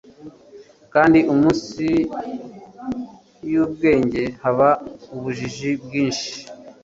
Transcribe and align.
Kandi 0.93 1.19
munsi 1.39 1.85
yubwenge; 3.51 4.23
haba 4.43 4.69
ubujiji 5.15 5.71
bwinshi 5.83 6.31